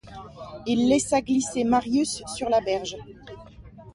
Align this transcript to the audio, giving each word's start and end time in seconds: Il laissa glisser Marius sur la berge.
Il 0.65 0.89
laissa 0.89 1.21
glisser 1.21 1.63
Marius 1.63 2.23
sur 2.25 2.49
la 2.49 2.59
berge. 2.59 2.97